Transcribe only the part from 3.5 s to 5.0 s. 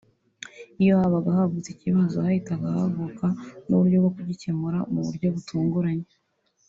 n’uburyo bwo kugikemura